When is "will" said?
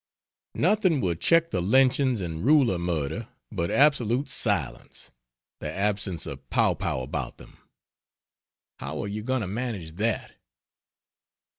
0.99-1.13